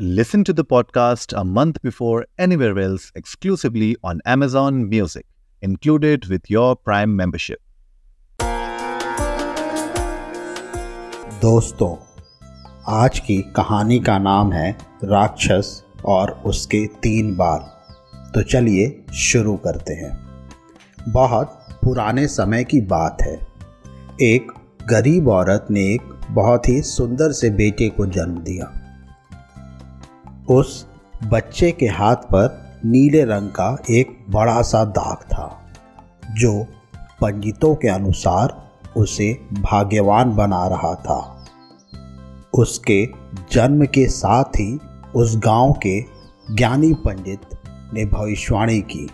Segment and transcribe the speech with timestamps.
[0.00, 5.26] Listen to the podcast a month before anywhere else exclusively on Amazon Music,
[5.62, 7.58] included with your Prime membership.
[11.40, 11.96] दोस्तों
[12.88, 14.70] आज की कहानी का नाम है
[15.04, 17.60] राक्षस और उसके तीन बाल
[18.34, 20.16] तो चलिए शुरू करते हैं
[21.08, 23.40] बहुत पुराने समय की बात है
[24.22, 24.52] एक
[24.90, 28.74] गरीब औरत ने एक बहुत ही सुंदर से बेटे को जन्म दिया
[30.50, 30.86] उस
[31.24, 35.66] बच्चे के हाथ पर नीले रंग का एक बड़ा सा दाग था,
[36.30, 36.66] जो
[37.20, 41.46] पंडितों के अनुसार उसे भाग्यवान बना रहा था।
[42.54, 43.08] उसके
[43.52, 44.78] जन्म के साथ ही
[45.14, 46.00] उस गाँव के
[46.54, 47.40] ज्ञानी पंडित
[47.94, 49.10] ने भविष्यवाणी की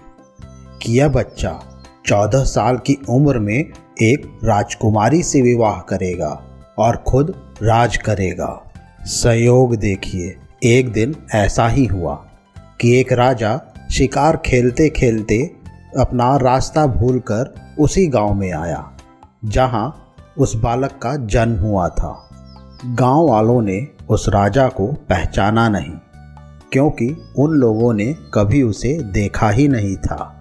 [0.83, 1.61] कि यह बच्चा
[2.06, 3.73] चौदह साल की उम्र में
[4.03, 6.42] एक राजकुमारी से विवाह करेगा
[6.78, 8.73] और खुद राज करेगा।
[9.03, 12.14] संयोग देखिए। एक दिन ऐसा ही हुआ
[12.80, 13.60] कि एक राजा
[13.91, 15.39] शिकार खेलते खेलते
[15.98, 18.92] अपना रास्ता भूलकर उसी गाँव में आया,
[19.44, 22.28] जहाँ उस बालक का जन्म हुआ था।
[22.84, 25.92] गाँव वालों ने उस राजा को पहचाना नहीं,
[26.72, 27.08] क्योंकि
[27.39, 30.41] उन लोगों ने कभी उसे देखा ही नहीं था।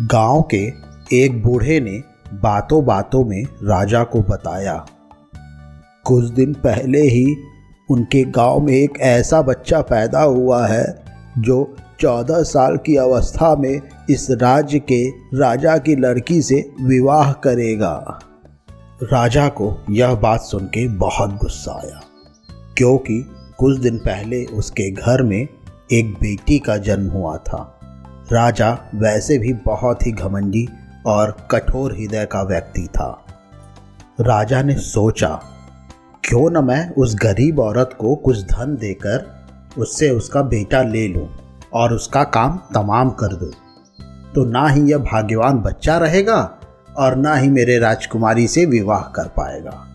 [0.00, 0.72] गाँव के
[1.24, 2.02] एक बूढ़े ने
[2.34, 4.86] बातों बातों में राजा को बताया।
[6.04, 7.26] कुछ दिन पहले ही
[7.90, 11.04] उनके गाँव में एक ऐसा बच्चा पैदा हुआ है,
[11.38, 18.18] जो चौदह साल की अवस्था में इस राज्य के राजा की लड़की से विवाह करेगा।
[19.02, 22.00] राजा को यह बात सुन के बहुत गुस्सा आया,
[22.78, 23.20] क्योंकि
[23.58, 25.48] कुछ दिन पहले उसके घर में
[25.92, 27.74] एक बेटी का जन्म हुआ था।
[28.32, 30.66] राजा वैसे भी बहुत ही घमंडी
[31.06, 33.24] और कठोर हृदय का व्यक्ति था।
[34.20, 35.38] राजा ने सोचा
[36.24, 39.46] क्यों न मैं उस गरीब औरत को कुछ धन देकर
[39.78, 41.28] उससे उसका बेटा ले लूँ
[41.72, 43.50] और उसका काम तमाम कर दूँ।
[44.34, 46.58] तो ना ही यह भाग्यवान बच्चा रहेगा
[46.96, 49.86] और ना ही मेरे राजकुमारी से विवाह कर पाएगा।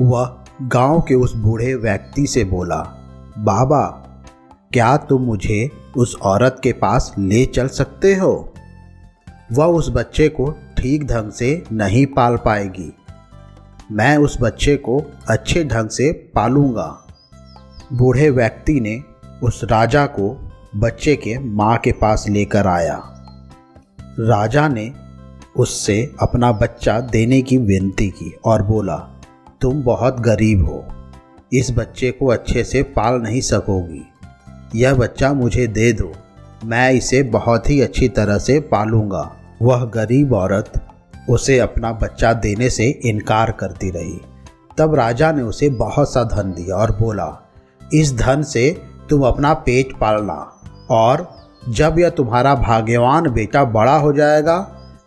[0.00, 2.76] वह गाँव के उस बूढ़े व्यक्ति से बोला,
[3.38, 3.84] बाबा,
[4.72, 8.54] क्या तुम मुझे उस औरत के पास ले चल सकते हो?
[9.52, 12.92] वह उस बच्चे को ठीक ढंग से नहीं पाल पाएगी।
[13.92, 17.06] मैं उस बच्चे को अच्छे ढंग से पालूँगा।
[17.92, 19.02] बूढ़े व्यक्ति ने
[19.42, 23.02] उस राजा को बच्चे के माँ के पास लेकर आया।
[24.20, 24.92] राजा ने
[25.56, 28.96] उससे अपना बच्चा देने की विनती की और बोला,
[29.60, 30.84] तुम बहुत गरीब हो।
[31.52, 34.02] इस बच्चे को अच्छे से पाल नहीं सकोगी।
[34.74, 36.12] यह बच्चा मुझे दे दो।
[36.64, 40.89] मैं इसे बहुत ही अच्छी तरह से पालूँगा। वह गरीब औरत
[41.30, 44.20] उसे अपना बच्चा देने से इनकार करती रही।
[44.78, 47.28] तब राजा ने उसे बहुत सा धन दिया और बोला,
[47.94, 48.70] इस धन से
[49.10, 50.34] तुम अपना पेट पालना
[50.90, 51.28] और
[51.68, 54.58] जब यह तुम्हारा भाग्यवान बेटा बड़ा हो जाएगा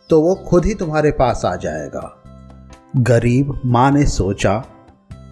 [0.10, 2.10] तो वो खुद ही तुम्हारे पास आ जाएगा।
[2.98, 4.54] गरीब माँ ने सोचा,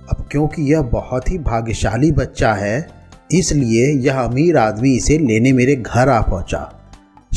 [0.09, 2.87] अब क्योंकि यह बहुत ही भाग्यशाली बच्चा है,
[3.31, 6.71] इसलिए यह अमीर आदमी इसे लेने मेरे घर आ पहुँचा।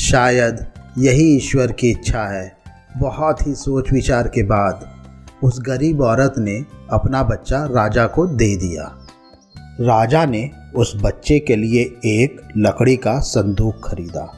[0.00, 0.66] शायद
[0.98, 2.53] यही ईश्वर की इच्छा है।
[2.97, 4.91] बहुत ही सोच विचार के बाद
[5.43, 8.99] उस गरीब औरत ने अपना बच्चा राजा को दे दिया।
[9.81, 14.28] राजा ने उस बच्चे के लिए एक लकड़ी का संदूक खरीदा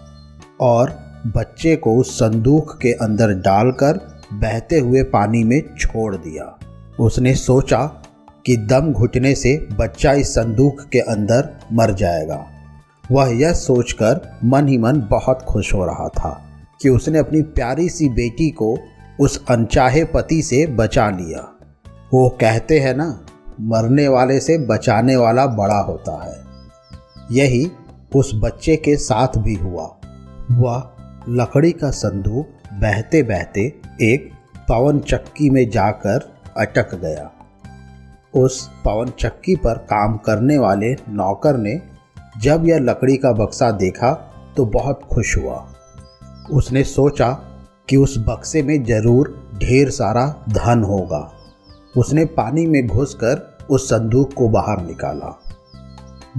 [0.61, 6.59] और बच्चे को उस संदूक के अंदर डालकर बहते हुए पानी में छोड़ दिया।
[7.01, 7.83] उसने सोचा
[8.47, 12.47] कि दम घुटने से बच्चा इस संदूक के अंदर मर जाएगा।
[13.13, 16.43] वह यह सोचकर मन ही मन बहुत खुश हो रहा था।
[16.83, 18.79] कि उसने अपनी प्यारी सी बेटी को
[19.21, 21.41] उस अनचाहे पति से बचा लिया।
[22.15, 23.27] वो कहते हैं ना,
[23.61, 26.47] मरने वाले से बचाने वाला बड़ा होता है।
[27.33, 27.71] यही
[28.15, 29.97] उस बच्चे के साथ भी हुआ।
[30.51, 30.91] वह
[31.29, 34.31] लकड़ी का संदूक बहते बहते एक
[34.69, 37.31] पवन चक्की में जाकर अटक गया।
[38.35, 41.81] उस पवन चक्की पर काम करने वाले नौकर ने
[42.39, 44.13] जब यह लकड़ी का बक्सा देखा
[44.57, 45.73] तो बहुत खुश हुआ।
[46.51, 47.31] उसने सोचा
[47.89, 51.33] कि उस बक्से में ज़रूर ढेर सारा धन होगा।
[51.97, 55.43] उसने पानी में घुसकर उस संदूक को बाहर निकाला।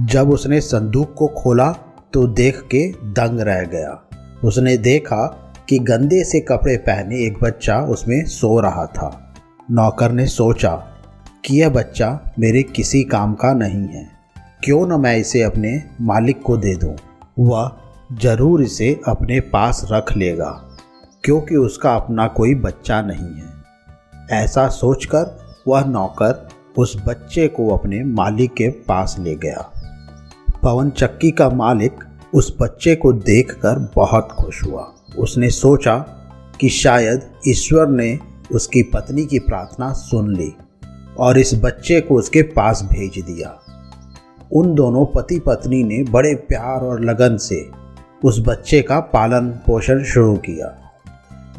[0.00, 1.70] जब उसने संदूक को खोला
[2.12, 4.02] तो देख के दंग रह गया।
[4.44, 5.26] उसने देखा
[5.68, 9.34] कि गंदे से कपड़े पहने एक बच्चा उसमें सो रहा था।
[9.70, 10.74] नौकर ने सोचा
[11.44, 14.06] कि यह बच्चा मेरे किसी काम का नहीं है।
[14.64, 16.96] क्यों न मैं इसे अपने मालिक को दे दूँ?
[17.38, 17.68] वह
[18.10, 20.50] ज़रूर इसे अपने पास रख लेगा,
[21.24, 25.36] क्योंकि उसका अपना कोई बच्चा नहीं है। ऐसा सोचकर
[25.68, 29.70] वह नौकर उस बच्चे को अपने मालिक के पास ले गया।
[30.62, 35.96] पवन चक्की का मालिक उस बच्चे को देखकर बहुत खुश हुआ। उसने सोचा
[36.60, 38.18] कि शायद ईश्वर ने
[38.52, 40.52] उसकी पत्नी की प्रार्थना सुन ली
[41.18, 43.58] और इस बच्चे को उसके पास भेज दिया।
[44.52, 47.68] उन दोनों पति पत्नी ने बड़े प्यार और लगन से
[48.24, 50.92] उस बच्चे का पालन पोषण शुरू किया।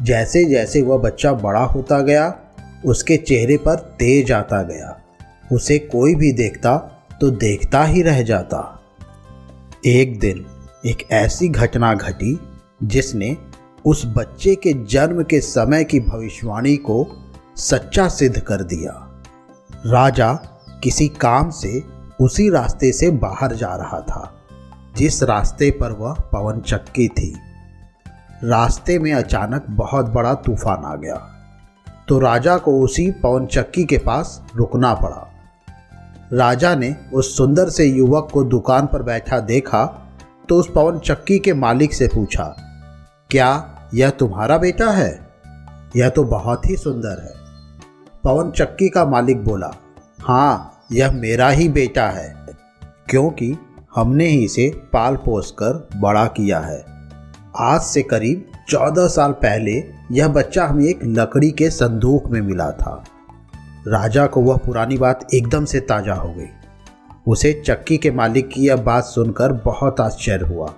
[0.02, 2.34] जैसे जैसे वह बच्चा बड़ा होता गया,
[2.86, 5.00] उसके चेहरे पर तेज आता गया।
[5.52, 6.76] उसे कोई भी देखता
[7.20, 8.82] तो देखता ही रह जाता।
[9.86, 10.46] एक दिन
[10.86, 12.40] एक ऐसी घटना घटी,
[12.82, 13.36] जिसने
[13.84, 17.08] उस बच्चे के जन्म के समय की भविष्यवाणी को
[17.56, 19.22] सच्चा सिद्ध कर दिया।
[19.86, 20.32] राजा
[20.82, 21.82] किसी काम से
[22.20, 24.39] उसी रास्ते से बाहर जा रहा था।
[25.00, 27.32] जिस रास्ते पर वह पवन चक्की थी,
[28.44, 31.14] रास्ते में अचानक बहुत बड़ा तूफ़ान आ गया
[32.08, 35.26] तो राजा को उसी पवन चक्की के पास रुकना पड़ा।
[36.32, 39.84] राजा ने उस सुंदर से युवक को दुकान पर बैठा देखा
[40.48, 42.44] तो उस पवन चक्की के मालिक से पूछा,
[43.30, 45.10] क्या यह तुम्हारा बेटा है?
[45.96, 47.34] यह तो बहुत ही सुंदर है।
[48.24, 49.70] पवन चक्की का मालिक बोला
[50.20, 52.34] हाँ यह मेरा ही बेटा है,
[53.08, 53.52] क्योंकि
[53.94, 56.84] हमने ही इसे पाल पोस कर बड़ा किया है।
[57.56, 59.72] आज से करीब चौदह साल पहले
[60.12, 63.04] यह बच्चा हमें एक लकड़ी के संदूक में मिला था।
[63.88, 66.46] राजा को वह पुरानी बात एकदम से ताज़ा हो गई।
[67.26, 70.74] उसे चक्की के मालिक की यह बात सुनकर बहुत आश्चर्य हुआ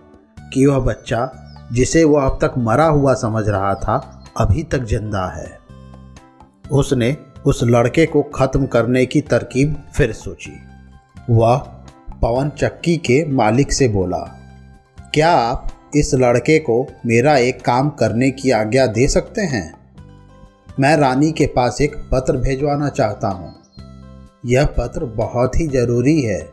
[0.52, 1.30] कि वह बच्चा,
[1.72, 5.58] जिसे वह अब तक मरा हुआ समझ रहा था, अभी तक ज़िंदा है।
[6.72, 7.16] उसने
[7.46, 10.52] उस लड़के को खत्म करने की तरकीब फिर सोची।
[11.30, 11.58] वह
[12.22, 14.18] पवन चक्की के मालिक से बोला,
[15.14, 19.72] क्या आप इस लड़के को मेरा एक काम करने की आज्ञा दे सकते हैं?
[20.80, 23.54] मैं रानी के पास एक पत्र भेजवाना चाहता हूँ।
[24.46, 26.48] यह पत्र बहुत ही ज़रूरी है।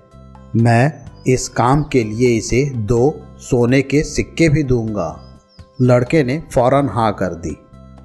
[0.56, 3.02] मैं इस काम के लिए इसे दो
[3.40, 5.40] सोने के सिक्के भी दूँगा।
[5.82, 7.56] लड़के ने फ़ौरन हाँ कर दी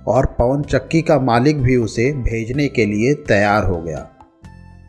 [0.06, 4.08] और पवन चक्की का मालिक भी उसे भेजने के लिए तैयार हो गया।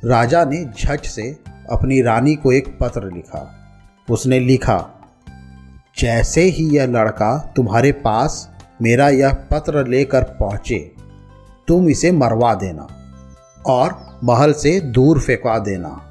[0.05, 3.47] राजा ने झट से अपनी रानी को एक पत्र लिखा।
[4.09, 4.77] उसने लिखा,
[5.97, 8.49] जैसे ही यह लड़का तुम्हारे पास
[8.81, 10.79] मेरा यह पत्र लेकर पहुँचे,
[11.67, 12.87] तुम इसे मरवा देना
[13.65, 16.01] और महल से दूर फेंकवा देना।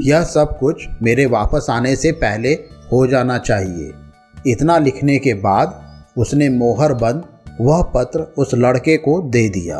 [0.00, 2.52] यह सब कुछ मेरे वापस आने से पहले
[2.92, 3.92] हो जाना चाहिए।
[4.46, 5.80] इतना लिखने के बाद
[6.18, 7.24] उसने मोहर बंद
[7.60, 9.78] वह पत्र उस लड़के को दे दिया।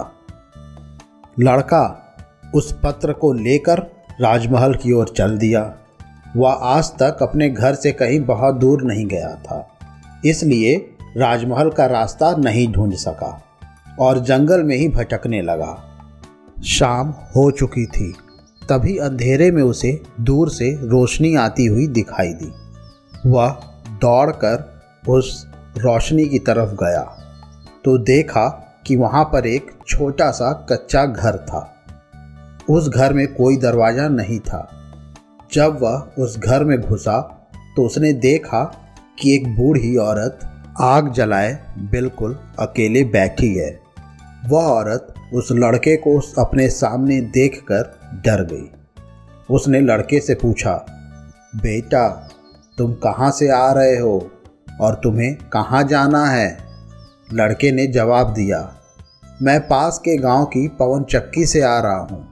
[1.41, 1.85] लड़का
[2.55, 3.81] उस पत्र को लेकर
[4.21, 5.75] राजमहल की ओर चल दिया।
[6.37, 9.79] वह आज तक अपने घर से कहीं बहुत दूर नहीं गया था।
[10.25, 13.43] इसलिए राजमहल का रास्ता नहीं ढूंढ सका
[14.01, 15.85] और जंगल में ही भटकने लगा।
[16.65, 18.15] शाम हो चुकी थी।
[18.69, 22.53] तभी अंधेरे में उसे दूर से रोशनी आती हुई दिखाई दी।
[23.27, 23.49] वह
[23.91, 25.47] दौड़कर उस
[25.79, 27.17] रोशनी की तरफ़ गया।
[27.85, 31.80] तो देखा कि वहाँ पर एक छोटा सा कच्चा घर था।
[32.71, 34.69] उस घर में कोई दरवाज़ा नहीं था।
[35.53, 37.21] जब वह उस घर में घुसा
[37.77, 38.63] तो उसने देखा
[39.19, 40.41] कि एक बूढ़ी औरत
[40.81, 41.53] आग जलाए,
[41.91, 43.71] बिल्कुल अकेले बैठी है।
[44.49, 47.91] वह औरत उस लड़के को अपने सामने देखकर
[48.25, 48.71] डर गई।
[49.49, 50.75] उसने लड़के से पूछा,
[51.57, 52.09] बेटा,
[52.79, 54.31] तुम कहाँ से आ रहे हो
[54.81, 56.59] और तुम्हें कहाँ जाना है?
[57.33, 58.61] लड़के ने जवाब दिया,
[59.43, 62.30] मैं पास के गाँव की पवन चक्की से आ रहा हूँ।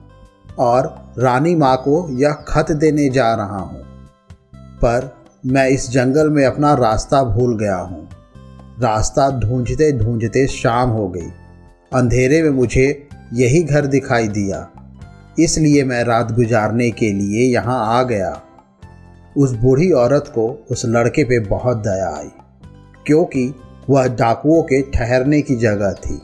[0.59, 0.87] और
[1.17, 3.83] रानी माँ को यह खत देने जा रहा हूँ।
[4.75, 5.11] पर
[5.45, 8.07] मैं इस जंगल में अपना रास्ता भूल गया हूँ।
[8.81, 11.29] रास्ता ढूंढते ढूंढते शाम हो गई।
[11.91, 14.67] अंधेरे में मुझे यही घर दिखाई दिया।
[15.39, 18.41] इसलिए मैं रात गुजारने के लिए यहाँ आ गया।
[19.37, 22.29] उस बूढ़ी औरत को उस लड़के पे बहुत दया आई,
[23.05, 23.53] क्योंकि
[23.89, 26.21] वह डाकुओं के ठहरने की जगह थी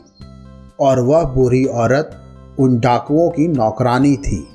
[0.80, 2.10] और वह बूढ़ी औरत
[2.60, 4.46] उन डाकुओं की नौकरानी थी।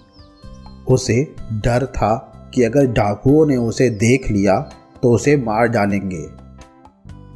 [0.88, 2.14] उसे डर था
[2.54, 4.60] कि अगर डाकुओं ने उसे देख लिया
[5.04, 6.28] तो उसे मार डालेंगे।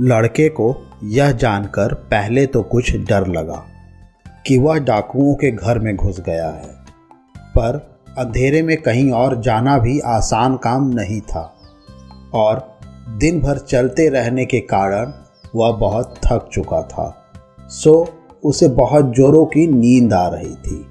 [0.02, 3.66] लड़के को यह जानकर पहले तो कुछ डर लगा
[4.48, 6.74] कि वह डाकुओं के घर में घुस गया है।
[7.38, 11.56] पर अंधेरे में कहीं और जाना भी आसान काम नहीं था
[12.34, 12.80] और
[13.10, 15.14] दिन भर चलते रहने के कारण
[15.56, 17.26] वह बहुत थक चुका था।
[17.70, 18.15] सो
[18.46, 20.86] उसे बहुत जोरों की नींद आ रही थी।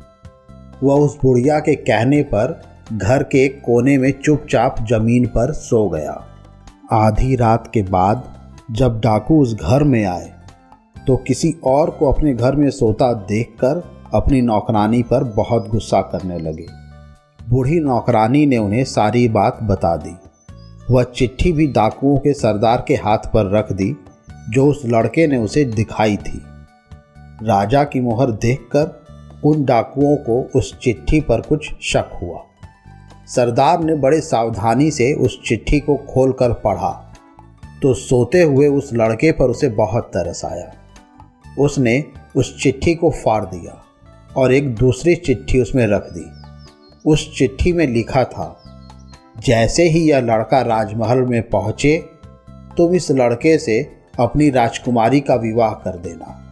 [0.83, 2.61] वह उस बुढ़िया के कहने पर
[2.93, 6.21] घर के कोने में चुपचाप ज़मीन पर सो गया।
[6.93, 8.33] आधी रात के बाद
[8.71, 10.33] जब डाकू उस घर में आए
[10.97, 13.83] तो किसी और को अपने घर में सोता देखकर
[14.15, 16.67] अपनी नौकरानी पर बहुत गुस्सा करने लगे।
[17.41, 20.17] बूढ़ी नौकरानी ने उन्हें सारी बात बता दी।
[20.91, 23.95] वह चिट्ठी भी डाकुओं के सरदार के हाथ पर रख दी,
[24.51, 26.41] जो उस लड़के ने उसे दिखाई थी।
[27.45, 29.05] राजा की मोहर देखकर
[29.45, 32.45] उन डाकुओं को उस चिट्ठी पर कुछ शक हुआ।
[33.27, 37.15] सरदार ने बड़े सावधानी से उस चिट्ठी को खोलकर पढ़ा।
[37.83, 40.73] तो सोते हुए उस लड़के पर उसे बहुत तरस आया।
[41.59, 42.05] उसने
[42.37, 43.85] उस चिट्ठी को फाड़ दिया
[44.37, 46.31] और एक दूसरी चिट्ठी उसमें रख दी।
[47.07, 48.63] उस चिट्ठी में लिखा था,
[49.39, 52.05] जैसे ही यह लड़का राजमहल में पहुँचे,
[52.77, 56.44] तुम इस लड़के से अपनी राजकुमारी का विवाह कर देना।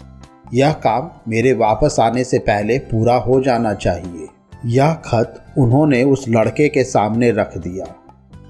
[0.52, 4.28] यह काम मेरे वापस आने से पहले पूरा हो जाना चाहिए।
[4.66, 7.86] यह खत उन्होंने उस लड़के के सामने रख दिया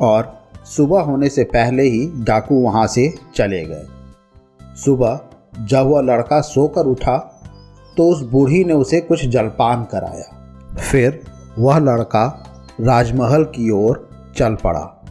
[0.01, 0.33] और
[0.67, 3.85] सुबह होने से पहले ही डाकू वहाँ से चले गए।
[4.85, 5.21] सुबह
[5.61, 7.17] जब वह लड़का सोकर उठा
[7.97, 11.21] तो उस बूढ़ी ने उसे कुछ जलपान कराया। फिर
[11.59, 12.27] वह लड़का
[12.81, 15.05] राजमहल की ओर चल पड़ा।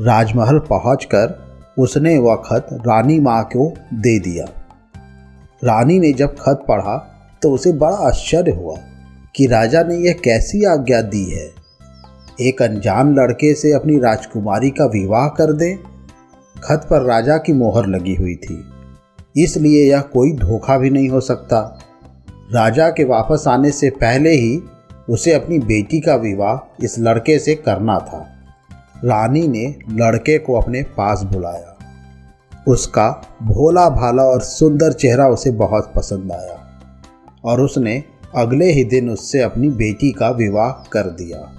[0.00, 1.38] राजमहल पहुंचकर
[1.78, 4.46] उसने वह खत रानी माँ को दे दिया।
[5.64, 8.76] रानी ने जब खत पढ़ा तो उसे बड़ा आश्चर्य हुआ
[9.36, 11.50] कि राजा ने यह कैसी आज्ञा दी है।
[12.40, 15.78] एक अनजान लड़के से अपनी राजकुमारी का विवाह कर दे?
[16.64, 18.64] खत पर राजा की मोहर लगी हुई थी।
[19.36, 21.78] इसलिए यह कोई धोखा भी नहीं हो सकता।
[22.52, 24.62] राजा के वापस आने से पहले ही
[25.10, 28.26] उसे अपनी बेटी का विवाह इस लड़के से करना था।
[29.04, 31.67] रानी ने लड़के को अपने पास बुलाया।
[32.68, 36.80] उसका भोला भाला और सुंदर चेहरा उसे बहुत पसंद आया
[37.44, 38.04] और उसने
[38.36, 41.52] अगले ही दिन उससे अपनी बेटी का विवाह कर दिया।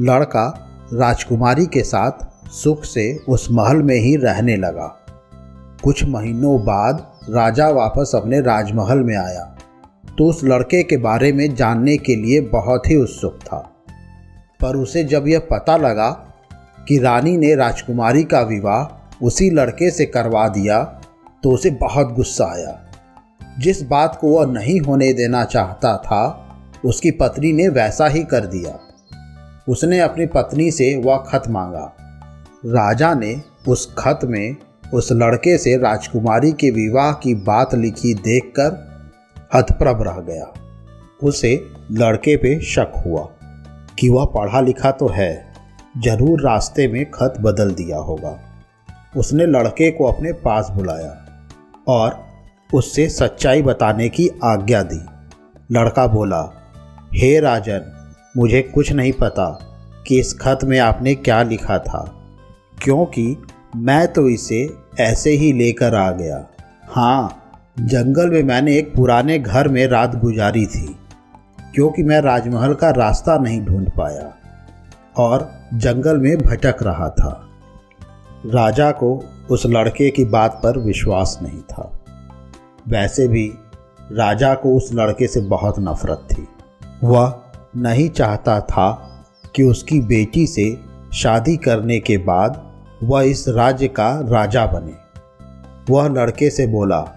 [0.00, 2.12] लड़का राजकुमारी के साथ
[2.50, 4.96] सुख से उस महल में ही रहने लगा।
[5.84, 9.56] कुछ महीनों बाद राजा वापस अपने राजमहल में आया।
[10.18, 13.70] तो उस लड़के के बारे में जानने के लिए बहुत ही उत्सुक था।
[14.60, 16.10] पर उसे जब यह पता लगा
[16.88, 20.82] कि रानी ने राजकुमारी का विवाह उसी लड़के से करवा दिया
[21.42, 22.78] तो उसे बहुत गुस्सा आया।
[23.58, 26.46] जिस बात को वह नहीं होने देना चाहता था,
[26.84, 28.78] उसकी पत्नी ने वैसा ही कर दिया।
[29.68, 31.92] उसने अपनी पत्नी से वह खत मांगा।
[32.66, 34.56] राजा ने उस खत में
[34.94, 38.88] उस लड़के से राजकुमारी के विवाह की बात लिखी देखकर
[39.54, 40.52] हथप्रभ रह गया।
[41.22, 41.54] उसे
[41.92, 43.28] लड़के पे शक हुआ
[43.98, 45.52] कि वह पढ़ा लिखा तो है,
[46.04, 48.38] ज़रूर रास्ते में खत बदल दिया होगा।
[49.12, 51.16] उसने लड़के को अपने पास बुलाया
[51.88, 52.18] और
[52.74, 55.00] उससे सच्चाई बताने की आज्ञा दी।
[55.70, 56.42] लड़का बोला,
[57.14, 57.92] हे राजन,
[58.36, 59.46] मुझे कुछ नहीं पता
[60.06, 62.04] कि इस खत में आपने क्या लिखा था,
[62.82, 63.36] क्योंकि
[63.76, 64.68] मैं तो इसे
[65.00, 66.46] ऐसे ही लेकर आ गया।
[66.88, 67.36] हाँ
[67.80, 70.96] जंगल में मैंने एक पुराने घर में रात गुजारी थी,
[71.74, 74.32] क्योंकि मैं राजमहल का रास्ता नहीं ढूंढ पाया
[75.16, 77.49] और जंगल में भटक रहा था।
[78.46, 82.00] राजा को उस लड़के की बात पर विश्वास नहीं था।
[82.88, 83.52] वैसे भी
[84.12, 86.48] राजा को उस लड़के से बहुत नफरत थी।
[87.04, 87.40] वह
[87.76, 88.92] नहीं चाहता था
[89.54, 90.80] कि उसकी बेटी से
[91.14, 94.92] शादी करने के बाद वह इस राज्य का राजा बने।
[95.92, 97.08] वह लड़के से बोला,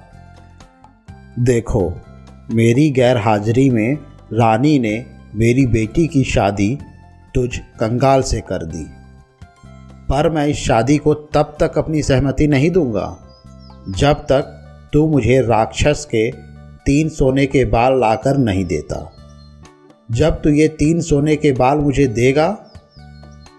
[1.40, 1.94] देखो,
[2.52, 3.94] मेरी गैर हाजिरी में
[4.34, 6.78] रानी ने मेरी बेटी की शादी
[7.36, 9.03] तुझ कंगाल से कर दी।
[10.14, 13.06] पर मैं इस शादी को तब तक अपनी सहमति नहीं दूँगा,
[13.90, 14.50] जब तक
[14.94, 16.32] तू मुझे राक्षस के
[16.86, 19.12] तीन सोने के बाल लाकर नहीं देता।
[20.12, 22.50] जब तू ये तीन सोने के बाल मुझे देगा,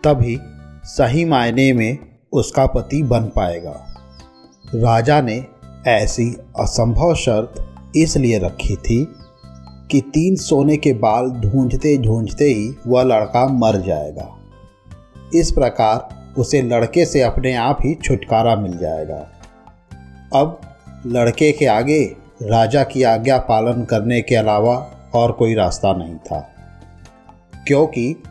[0.05, 0.39] तभी
[0.85, 1.99] सही मायने में
[2.33, 3.77] उसका पति बन पाएगा।
[4.75, 5.45] राजा ने
[5.87, 6.31] ऐसी
[6.61, 7.65] असंभव शर्त
[7.97, 9.05] इसलिए रखी थी
[9.91, 14.37] कि तीन सोने के बाल ढूंढते ढूंढते ही वह लड़का मर जाएगा।
[15.35, 19.27] इस प्रकार उसे लड़के से अपने आप ही छुटकारा मिल जाएगा।
[20.35, 20.61] अब
[21.07, 24.77] लड़के के आगे राजा की आज्ञा पालन करने के अलावा
[25.15, 26.41] और कोई रास्ता नहीं था।
[27.67, 28.23] क्योंकि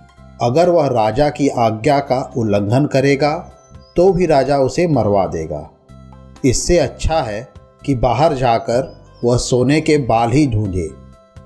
[0.41, 3.33] अगर वह राजा की आज्ञा का उल्लंघन करेगा
[3.95, 5.69] तो भी राजा उसे मरवा देगा।
[6.45, 7.47] इससे अच्छा है
[7.85, 10.89] कि बाहर जाकर वह सोने के बाल ही ढूंढे।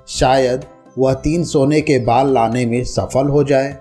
[0.08, 0.66] शायद
[0.98, 3.78] वह तीन सोने के बाल लाने में सफल हो जाए।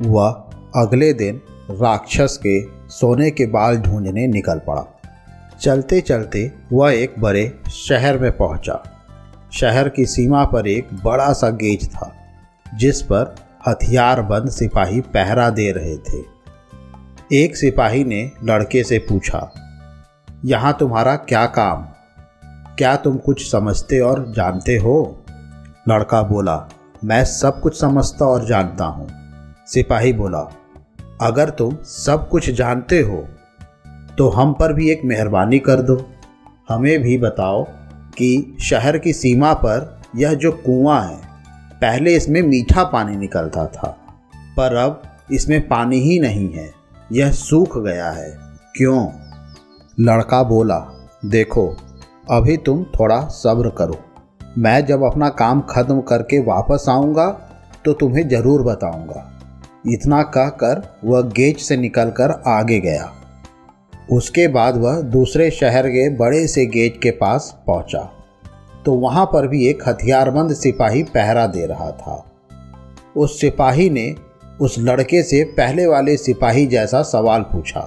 [0.00, 0.28] वह
[0.76, 4.84] अगले दिन राक्षस के सोने के बाल ढूँढने निकल पड़ा।
[5.60, 8.82] चलते चलते वह एक बड़े शहर में पहुँचा।
[9.52, 12.12] शहर की सीमा पर एक बड़ा सा गेज था,
[12.74, 13.34] जिस पर
[13.66, 16.22] हथियार बंद सिपाही पहरा दे रहे थे।
[17.34, 19.50] एक सिपाही ने लड़के से पूछा,
[20.44, 21.86] यहाँ तुम्हारा क्या काम?
[22.78, 25.24] क्या तुम कुछ समझते और जानते हो?
[25.88, 26.68] लड़का बोला,
[27.04, 29.08] मैं सब कुछ समझता और जानता हूँ।
[29.66, 30.40] सिपाही बोला
[31.20, 33.16] अगर तुम सब कुछ जानते हो
[34.18, 35.96] तो हम पर भी एक मेहरबानी कर दो।
[36.68, 37.62] हमें भी बताओ
[38.12, 41.16] कि शहर की सीमा पर यह जो कुआँ है,
[41.74, 43.88] पहले इसमें मीठा पानी निकलता था,
[44.56, 46.70] पर अब इसमें पानी ही नहीं है।
[47.10, 48.30] यह सूख गया है।
[48.76, 49.06] क्यों?
[49.98, 50.78] लड़का बोला,
[51.26, 51.66] देखो,
[52.30, 53.98] अभी तुम थोड़ा सब्र करो।
[54.58, 57.30] मैं जब अपना काम खत्म करके वापस आऊँगा
[57.84, 59.24] तो तुम्हें ज़रूर बताऊँगा।
[59.90, 63.12] इतना कहकर वह गेट से निकलकर आगे गया।
[64.12, 68.00] उसके बाद वह दूसरे शहर के बड़े से गेट के पास पहुँचा।
[68.84, 72.24] तो वहाँ पर भी एक हथियारबंद सिपाही पहरा दे रहा था।
[73.16, 74.14] उस सिपाही ने
[74.60, 77.80] उस लड़के से पहले वाले सिपाही जैसा सवाल पूछा।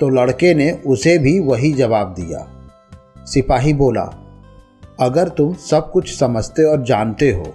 [0.00, 2.46] तो लड़के ने उसे भी वही जवाब दिया।
[3.26, 4.10] सिपाही बोला,
[5.00, 7.54] अगर तुम सब कुछ समझते और जानते हो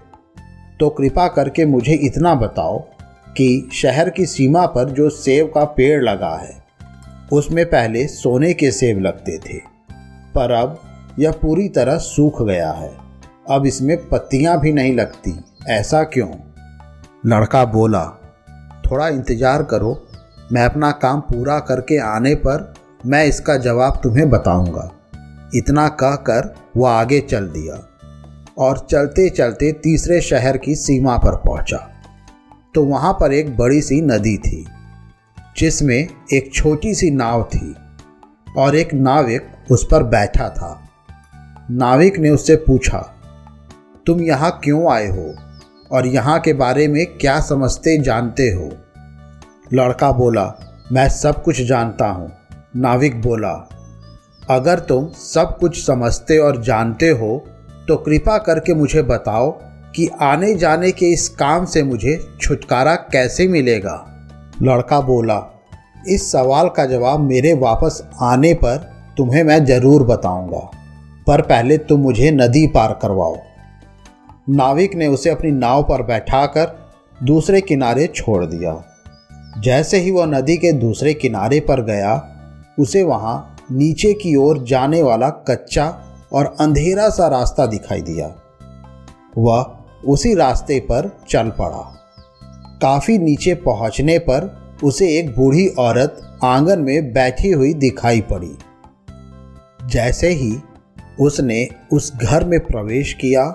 [0.80, 2.78] तो कृपा करके मुझे इतना बताओ
[3.38, 6.64] कि शहर की सीमा पर जो सेब का पेड़ लगा है,
[7.34, 9.58] उसमें पहले सोने के सेब लगते थे।
[10.36, 10.80] पर अब
[11.20, 12.98] यह पूरी तरह सूख गया है।
[13.50, 16.30] अब इसमें पत्तियाँ भी नहीं लगती। ऐसा क्यों?
[17.26, 18.04] लड़का बोला,
[18.86, 20.08] थोड़ा इंतज़ार करो।
[20.52, 22.74] मैं अपना काम पूरा करके आने पर
[23.06, 24.92] मैं इसका जवाब तुम्हें बताऊँगा।
[25.56, 27.76] इतना कहकर वह आगे चल दिया
[28.58, 31.97] और चलते चलते तीसरे शहर की सीमा पर पहुँचा।
[32.76, 34.66] तो वहाँ पर एक बड़ी सी नदी थी,
[35.58, 37.76] जिसमें एक छोटी सी नाव थी
[38.58, 40.70] और एक नाविक उस पर बैठा था।
[41.72, 43.00] नाविक ने उससे पूछा,
[44.06, 45.34] तुम यहाँ क्यों आए हो
[45.92, 48.70] और यहाँ के बारे में क्या समझते जानते हो?
[49.74, 50.46] लड़का बोला,
[50.92, 52.32] मैं सब कुछ जानता हूँ।
[52.76, 53.54] नाविक बोला,
[54.50, 57.38] अगर तुम सब कुछ समझते और जानते हो
[57.88, 59.50] तो कृपा करके मुझे बताओ
[59.98, 63.94] कि आने जाने के इस काम से मुझे छुटकारा कैसे मिलेगा?
[64.62, 65.42] लड़का बोला,
[66.08, 68.78] इस सवाल का जवाब मेरे वापस आने पर
[69.18, 70.60] तुम्हें मैं ज़रूर बताऊँगा,
[71.28, 73.36] पर पहले तुम मुझे नदी पार करवाओ।
[74.50, 76.78] नाविक ने उसे अपनी नाव पर बैठाकर
[77.24, 78.84] दूसरे किनारे छोड़ दिया।
[79.60, 82.16] जैसे ही वह नदी के दूसरे किनारे पर गया,
[82.80, 85.88] उसे वहाँ नीचे की ओर जाने वाला कच्चा
[86.34, 88.36] और अंधेरा सा रास्ता दिखाई दिया।
[89.38, 91.94] वह उसी रास्ते पर चल पड़ा।
[92.82, 98.58] काफ़ी नीचे पहुँचने पर उसे एक बूढ़ी औरत आँगन में बैठी हुई दिखाई पड़ी।
[99.88, 100.54] जैसे ही
[101.20, 103.50] उसने उस घर में प्रवेश किया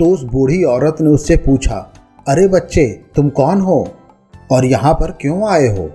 [0.00, 1.76] तो उस बूढ़ी औरत ने उससे पूछा,
[2.28, 3.88] अरे बच्चे, तुम कौन हो?
[4.52, 5.90] और यहाँ पर क्यों आए हो?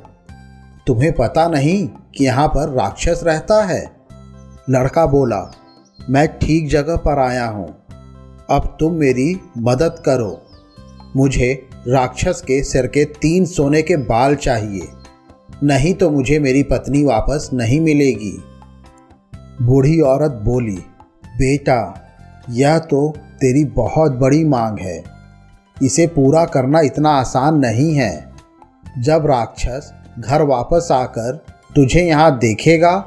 [0.88, 3.92] तुम्हें पता नहीं कि यहाँ पर राक्षस रहता है?
[4.70, 5.52] लड़का बोला,
[6.10, 7.68] मैं ठीक जगह पर आया हूँ।
[8.50, 10.42] अब तुम मेरी मदद करो।
[11.16, 14.88] मुझे राक्षस के सिर के तीन सोने के बाल चाहिए।
[15.64, 18.44] नहीं तो मुझे मेरी पत्नी वापस नहीं मिलेगी।
[19.62, 20.78] बूढ़ी औरत बोली,
[21.26, 22.02] बेटा,
[22.50, 25.04] यह तो तेरी बहुत बड़ी मांग है।
[25.84, 28.32] इसे पूरा करना इतना आसान नहीं है।
[29.00, 32.98] जब राक्षस घर वापस आकर तुझे यहाँ देखेगा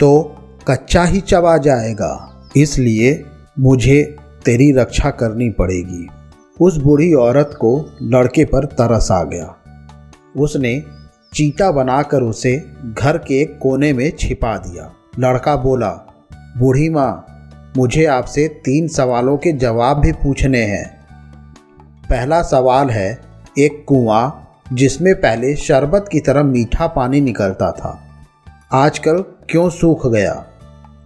[0.00, 0.36] तो
[0.68, 2.12] कच्चा ही चबा जाएगा।
[2.56, 3.24] इसलिए
[3.58, 6.06] मुझे तेरी रक्षा करनी पड़ेगी।
[6.60, 7.70] उस बूढ़ी औरत को
[8.02, 9.54] लड़के पर तरस आ गया।
[10.36, 10.82] उसने
[11.34, 12.56] चीता बनाकर उसे
[12.98, 15.90] घर के एक कोने में छिपा दिया। लड़का बोला,
[16.58, 17.26] बूढ़ी माँ,
[17.76, 20.86] मुझे आपसे तीन सवालों के जवाब भी पूछने हैं।
[22.10, 23.18] पहला सवाल है,
[23.58, 27.98] एक कुआँ जिसमें पहले शरबत की तरह मीठा पानी निकलता था,
[28.72, 29.18] आजकल
[29.50, 30.44] क्यों सूख गया?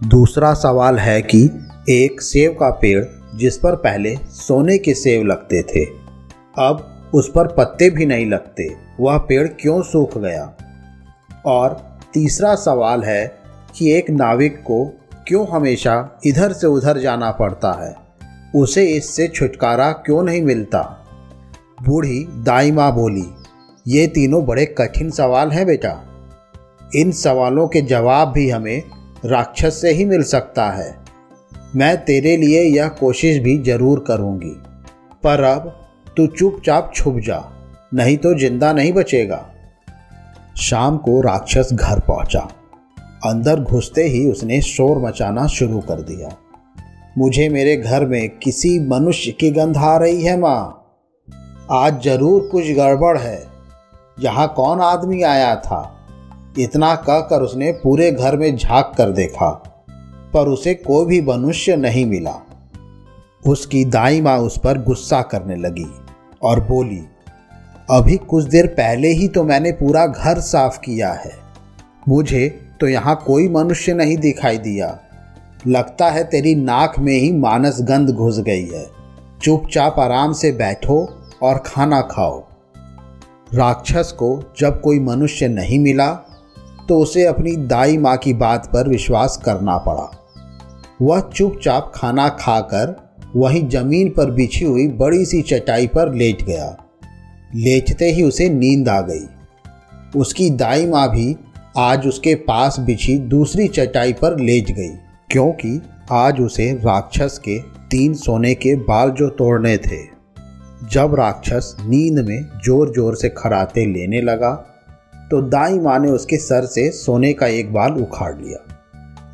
[0.03, 1.49] दूसरा सवाल है कि
[1.89, 3.03] एक सेब का पेड़
[3.35, 5.85] जिस पर पहले सोने के सेब लगते थे,
[6.57, 10.53] अब उस पर पत्ते भी नहीं लगते। वह पेड़ क्यों सूख गया?
[11.45, 13.37] और तीसरा सवाल है
[13.75, 14.85] कि एक नाविक को
[15.27, 17.95] क्यों हमेशा इधर से उधर जाना पड़ता है?
[18.55, 21.07] उसे इससे छुटकारा क्यों नहीं मिलता?
[21.83, 23.25] बूढ़ी दाई माँ बोली,
[23.87, 26.07] ये तीनों बड़े कठिन सवाल हैं बेटा।
[26.95, 28.83] इन सवालों के जवाब भी हमें
[29.25, 31.00] राक्षस से ही मिल सकता है।
[31.75, 34.55] मैं तेरे लिए यह कोशिश भी ज़रूर करूँगी।
[35.23, 35.67] पर अब
[36.17, 37.43] तू चुपचाप छुप जा,
[37.93, 39.45] नहीं तो ज़िंदा नहीं बचेगा।
[40.57, 42.47] शाम को राक्षस घर पहुँचा।
[43.25, 46.35] अंदर घुसते ही उसने शोर मचाना शुरू कर दिया।
[47.17, 50.77] मुझे मेरे घर में किसी मनुष्य की गंध आ रही है, माँ।
[51.71, 53.43] आज ज़रूर कुछ गड़बड़ है।
[54.19, 56.05] यहाँ कौन आदमी आया था?
[56.59, 59.70] इतना कहकर उसने पूरे घर में झाँक कर देखा।
[60.33, 62.35] पर उसे कोई भी मनुष्य नहीं मिला।
[63.47, 65.87] उसकी दाई माँ उस पर गुस्सा करने लगी
[66.41, 67.01] और बोली,
[67.89, 71.31] अभी कुछ देर पहले ही तो मैंने पूरा घर साफ़ किया है।
[72.07, 72.47] मुझे
[72.79, 74.97] तो यहाँ कोई मनुष्य नहीं दिखाई दिया।
[75.67, 78.85] लगता है तेरी नाक में ही मानस गंध घुस गई है।
[79.41, 80.97] चुपचाप आराम से बैठो
[81.43, 82.39] और खाना खाओ।
[83.53, 86.11] राक्षस को जब कोई मनुष्य नहीं मिला
[86.89, 90.09] तो उसे अपनी दाई माँ की बात पर विश्वास करना पड़ा।
[91.01, 92.95] वह चुपचाप खाना खाकर
[93.35, 96.75] वहीं ज़मीन पर बिछी हुई बड़ी सी चटाई पर लेट गया।
[97.55, 99.25] लेटते ही उसे नींद आ गई।
[100.15, 101.35] उसकी दाई माँ भी
[101.77, 104.89] आज उसके पास बिछी दूसरी चटाई पर लेट गई,
[105.31, 105.79] क्योंकि
[106.11, 107.59] आज उसे राक्षस के
[107.89, 109.99] तीन सोने के बाल जो तोड़ने थे।
[110.91, 114.53] जब राक्षस नींद में ज़ोर ज़ोर से खराते लेने लगा
[115.31, 118.65] तो दाई माँ ने उसके सर से सोने का एक बाल उखाड़ लिया।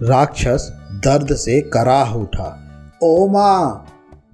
[0.04, 2.50] राक्षस दर्द से कराह उठा।
[3.04, 3.86] ओ माँ,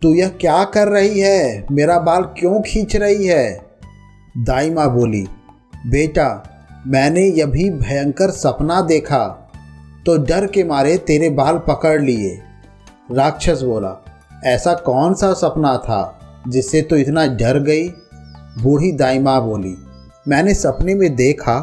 [0.02, 1.66] तू यह क्या कर रही है?
[1.72, 3.60] मेरा बाल क्यों खींच रही है?
[4.40, 5.26] दाई माँ बोली,
[5.88, 6.44] बेटा,
[6.88, 9.26] मैंने यह भी भयंकर सपना देखा।
[10.06, 12.38] तो डर के मारे तेरे बाल पकड़ लिए।
[13.12, 13.96] राक्षस बोला,
[14.46, 17.88] ऐसा कौन सा सपना था जिससे तो इतना डर गई?
[18.62, 19.76] बूढ़ी दाई माँ बोली,
[20.28, 21.60] मैंने सपने में देखा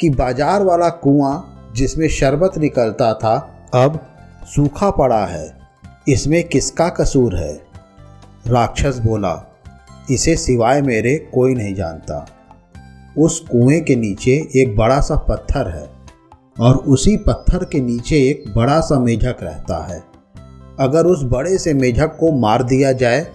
[0.00, 3.36] कि बाज़ार वाला कुआँ जिसमें शरबत निकलता था,
[3.74, 3.98] अब
[4.46, 5.50] सूखा पड़ा है।
[6.08, 7.54] इसमें किसका कसूर है?
[8.46, 9.34] राक्षस बोला,
[10.10, 12.26] इसे सिवाय मेरे कोई नहीं जानता।
[13.18, 15.88] उस कुएँ के नीचे एक बड़ा सा पत्थर है
[16.60, 20.02] और उसी पत्थर के नीचे एक बड़ा सा मेढक रहता है।
[20.80, 23.26] अगर उस बड़े से मेढक को मार दिया जाए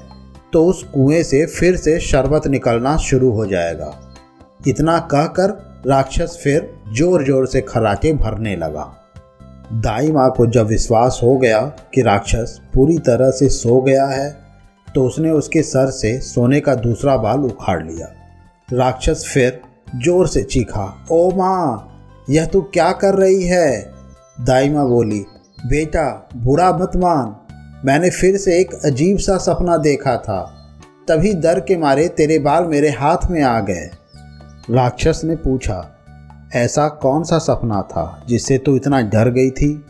[0.53, 3.93] तो उस कुएँ से फिर से शरबत निकलना शुरू हो जाएगा।
[4.67, 5.49] इतना कहकर
[5.87, 8.93] राक्षस फिर ज़ोर ज़ोर से खराटे भरने लगा।
[9.73, 11.61] दाई माँ को जब विश्वास हो गया
[11.93, 14.29] कि राक्षस पूरी तरह से सो गया है
[14.95, 18.07] तो उसने उसके सर से सोने का दूसरा बाल उखाड़ लिया।
[18.73, 19.59] राक्षस फिर
[19.95, 23.93] ज़ोर से चीखा, ओ माँ, यह तू क्या कर रही है?
[24.41, 25.19] दाई माँ बोली,
[25.59, 27.35] बेटा, बुरा मत मान।
[27.85, 30.41] मैंने फिर से एक अजीब सा सपना देखा था।
[31.07, 33.89] तभी डर के मारे तेरे बाल मेरे हाथ में आ गए।
[34.71, 35.75] राक्षस ने पूछा
[36.55, 39.85] ऐसा कौन सा सपना था जिससे तू इतना डर गई थी?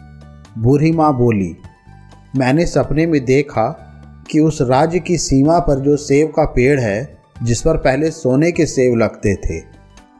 [0.57, 1.55] बूढ़ी माँ बोली,
[2.35, 3.67] मैंने सपने में देखा
[4.31, 8.51] कि उस राज्य की सीमा पर जो सेब का पेड़ है, जिस पर पहले सोने
[8.51, 9.59] के सेब लगते थे,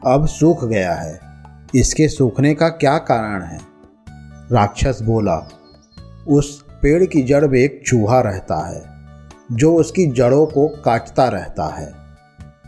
[0.06, 1.20] अब सूख गया है।
[1.74, 3.58] इसके सूखने का क्या कारण है?
[4.52, 5.48] राक्षस बोला,
[6.28, 8.82] उस पेड़ की जड़ में एक चूहा रहता है,
[9.52, 11.92] जो उसकी जड़ों को काटता रहता है।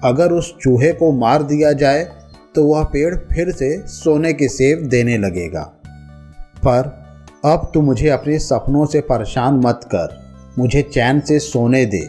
[0.05, 2.20] अगर उस चूहे को मार दिया जाए
[2.55, 5.63] तो वह पेड़ फिर से सोने के सेब देने लगेगा।
[6.59, 6.89] पर
[7.45, 10.19] अब तू मुझे अपने सपनों से परेशान मत कर।
[10.59, 12.09] मुझे चैन से सोने दे।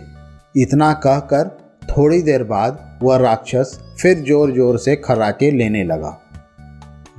[0.56, 1.50] इतना कहकर
[1.88, 6.18] थोड़ी देर बाद वह राक्षस फिर ज़ोर ज़ोर से खराटे लेने लगा।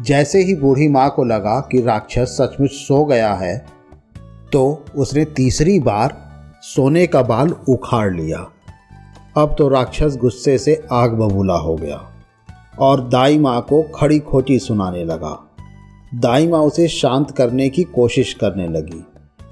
[0.00, 3.56] जैसे ही बूढ़ी माँ को लगा कि राक्षस सचमुच सो गया है
[4.52, 6.16] तो उसने तीसरी बार
[6.64, 8.46] सोने का बाल उखाड़ लिया।
[9.36, 12.08] अब तो राक्षस गुस्से से आग बबूला हो गया।
[12.78, 15.48] और दाई माँ को खड़ी खोटी सुनाने लगा।
[16.14, 19.04] दाई माँ उसे शांत करने की कोशिश करने लगी।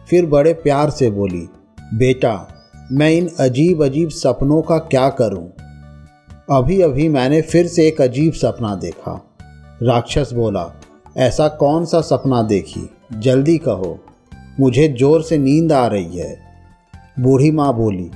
[0.08, 1.48] फिर बड़े प्यार से बोली,
[1.94, 2.48] बेटा,
[2.92, 5.48] मैं इन अजीब अजीब सपनों का क्या करूँ?
[6.50, 9.12] अभी अभी मैंने फिर से एक अजीब सपना देखा।
[9.82, 10.72] राक्षस बोला,
[11.16, 12.90] ऐसा कौन सा सपना देखी?
[13.12, 13.98] जल्दी कहो।
[14.60, 16.38] मुझे ज़ोर से नींद आ रही है।
[17.18, 18.10] बूढ़ी माँ बोली,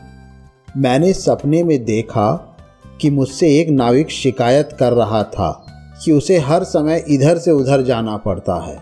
[0.77, 2.54] मैंने सपने में देखा
[3.01, 5.67] कि मुझसे एक नाविक शिकायत कर रहा था
[6.05, 8.79] कि उसे हर समय इधर से उधर जाना पड़ता है।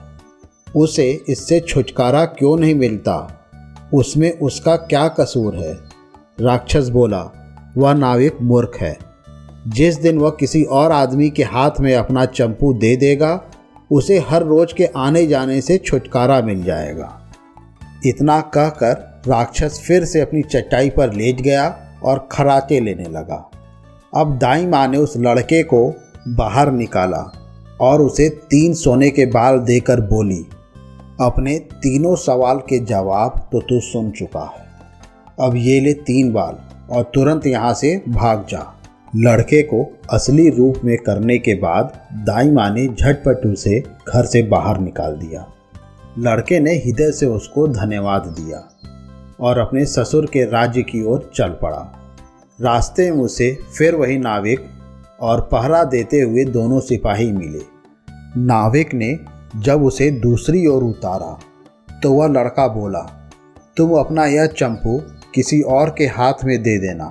[0.77, 3.41] उसे इससे छुटकारा क्यों नहीं मिलता?
[3.95, 5.79] उसमें उसका क्या कसूर है?
[6.41, 7.31] राक्षस बोला,
[7.77, 8.99] वह नाविक मूर्ख है।
[9.69, 13.45] जिस दिन वह किसी और आदमी के हाथ में अपना चंपू दे देगा,
[13.91, 17.33] उसे हर रोज के आने जाने से छुटकारा मिल जाएगा।
[18.07, 23.52] इतना कहकर राक्षस फिर से अपनी चटाई पर लेट गया और खराटे लेने लगा।
[24.13, 25.87] अब दाई माँ ने उस लड़के को
[26.29, 27.21] बाहर निकाला
[27.81, 30.45] और उसे तीन सोने के बाल देकर बोली,
[31.21, 34.67] अपने तीनों सवाल के जवाब तो तू सुन चुका है।
[35.39, 36.59] अब ये ले तीन बाल
[36.91, 38.67] और तुरंत यहाँ से भाग जा।
[39.17, 41.93] लड़के को असली रूप में करने के बाद
[42.27, 45.47] दाई माँ ने झटपट उसे घर से बाहर निकाल दिया।
[46.19, 48.63] लड़के ने हृदय से उसको धन्यवाद दिया
[49.41, 51.83] और अपने ससुर के राज्य की ओर चल पड़ा।
[52.63, 54.69] रास्ते में उसे फिर वही नाविक
[55.21, 57.61] और पहरा देते हुए दोनों सिपाही मिले।
[58.39, 59.17] नाविक ने
[59.57, 61.39] जब उसे दूसरी ओर उतारा
[62.03, 63.01] तो वह लड़का बोला,
[63.77, 64.99] तुम अपना यह चंपू
[65.35, 67.05] किसी और के हाथ में दे देना।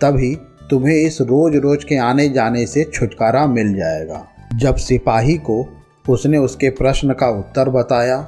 [0.00, 0.34] तभी
[0.70, 5.64] तुम्हें इस रोज रोज के आने जाने से छुटकारा मिल जाएगा। जब सिपाही को
[6.08, 8.20] उसने उसके प्रश्न का उत्तर बताया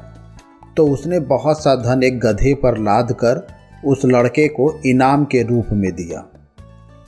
[0.76, 3.46] तो उसने बहुत सा धन एक गधे पर लाद कर
[3.86, 6.24] उस लड़के को इनाम के रूप में दिया।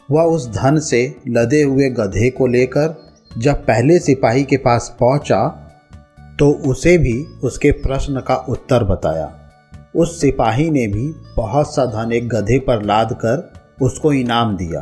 [0.09, 2.95] वह उस धन से लदे हुए गधे को लेकर
[3.39, 5.47] जब पहले सिपाही के पास पहुँचा
[6.39, 7.13] तो उसे भी
[7.45, 9.31] उसके प्रश्न का उत्तर बताया।
[9.97, 13.51] उस सिपाही ने भी बहुत सा धन एक गधे पर लाद कर
[13.83, 14.81] उसको इनाम दिया।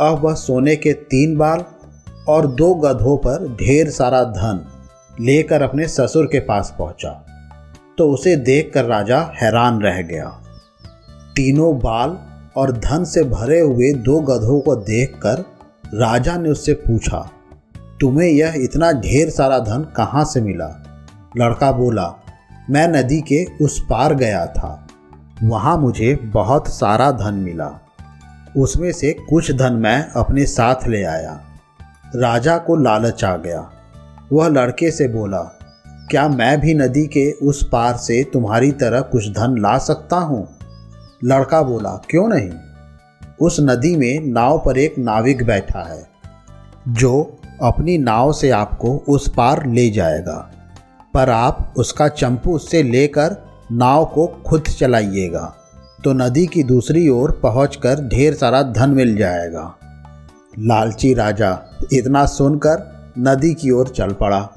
[0.00, 1.64] अब वह सोने के तीन बाल
[2.28, 4.64] और दो गधों पर ढेर सारा धन
[5.20, 7.10] लेकर अपने ससुर के पास पहुँचा।
[7.98, 10.26] तो उसे देखकर राजा हैरान रह गया।
[11.38, 12.18] तीनों बाल
[12.56, 15.44] और धन से भरे हुए दो गधों को देखकर
[15.94, 17.18] राजा ने उससे पूछा,
[18.00, 20.66] तुम्हें यह इतना ढेर सारा धन कहाँ से मिला?
[21.36, 22.14] लड़का बोला,
[22.70, 24.88] मैं नदी के उस पार गया था।
[25.42, 27.70] वहाँ मुझे बहुत सारा धन मिला।
[28.56, 31.40] उसमें से कुछ धन मैं अपने साथ ले आया।
[32.16, 33.70] राजा को लालच आ गया।
[34.32, 35.42] वह लड़के से बोला,
[36.10, 40.46] क्या मैं भी नदी के उस पार से तुम्हारी तरह कुछ धन ला सकता हूँ?
[41.20, 42.50] लड़का बोला, क्यों नहीं?
[43.40, 46.06] उस नदी में नाव पर एक नाविक बैठा है,
[46.88, 50.38] जो अपनी नाव से आपको उस पार ले जाएगा।
[51.14, 53.36] पर आप उसका चंपू उससे लेकर
[53.72, 55.54] नाव को खुद चलाइएगा
[56.04, 59.74] तो नदी की दूसरी ओर पहुंचकर ढेर सारा धन मिल जाएगा।
[60.58, 61.58] लालची राजा
[61.92, 64.48] इतना सुनकर नदी की ओर चल पड़ा।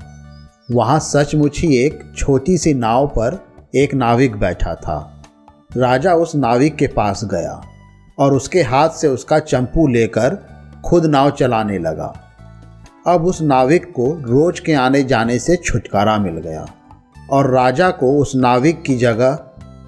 [0.71, 3.39] वहाँ सचमुच ही एक छोटी सी नाव पर
[3.75, 5.20] एक नाविक बैठा था।
[5.71, 7.61] राजा उस नाविक के पास गया
[8.17, 10.35] और उसके हाथ से उसका चंपू लेकर
[10.85, 12.13] खुद नाव चलाने लगा।
[13.07, 16.65] अब उस नाविक को रोज के आने जाने से छुटकारा मिल गया
[17.31, 19.39] और राजा को उस नाविक की जगह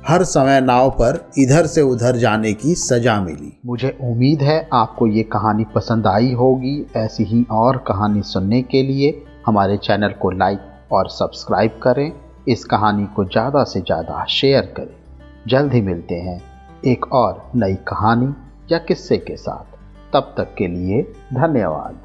[0.08, 5.08] हर समय नाव पर इधर से उधर जाने की सजा मिली। मुझे उम्मीद है आपको
[5.08, 9.14] ये कहानी पसंद आई होगी। ऐसी ही और कहानी सुनने के लिए
[9.46, 12.12] हमारे चैनल को लाइक और सब्सक्राइब करें।
[12.48, 15.03] इस कहानी को ज़्यादा से ज़्यादा शेयर करें।
[15.48, 16.42] जल्द ही मिलते हैं
[16.86, 18.34] एक और नई कहानी
[18.72, 19.78] या किस्से के साथ।
[20.14, 21.04] तब तक के लिए
[21.34, 22.03] धन्यवाद।